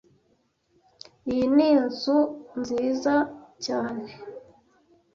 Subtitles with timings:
[1.29, 2.17] Iyi ni inzu
[2.59, 3.15] nziza
[3.65, 4.07] cyane